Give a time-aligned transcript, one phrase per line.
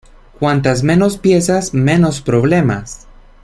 [0.39, 3.05] Cuantas menos piezas, menos problemas.